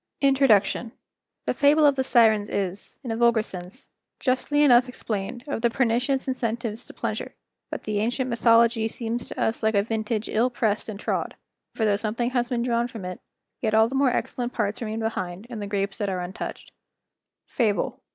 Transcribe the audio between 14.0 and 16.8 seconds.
excellent parts remain behind in the grapes that are untouched.